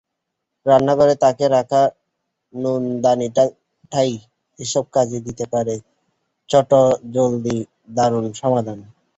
[0.65, 1.81] রান্নাঘরের তাকে রাখা
[2.53, 4.11] নুনদানিটাই
[4.59, 5.75] এসব কাজে দিতে পারে
[6.49, 7.57] চটজলদি
[7.95, 8.79] দারুণ সমাধান।